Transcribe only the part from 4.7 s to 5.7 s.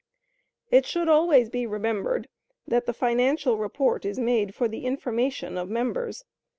information of